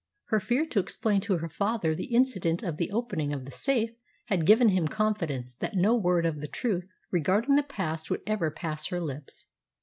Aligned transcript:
Her 0.29 0.39
fear 0.39 0.65
to 0.65 0.79
explain 0.79 1.21
to 1.21 1.37
her 1.37 1.47
father 1.47 1.93
the 1.93 2.07
incident 2.11 2.63
of 2.63 2.77
the 2.77 2.89
opening 2.91 3.31
of 3.33 3.45
the 3.45 3.51
safe 3.51 3.91
had 4.29 4.47
given 4.47 4.69
him 4.69 4.87
confidence 4.87 5.53
that 5.53 5.75
no 5.75 5.93
word 5.95 6.25
of 6.25 6.41
the 6.41 6.47
truth 6.47 6.87
regarding 7.11 7.53
the 7.55 7.61
past 7.61 8.09
would 8.09 8.23
ever 8.25 8.49
pass 8.49 8.87
her 8.87 8.99
lips. 8.99 9.45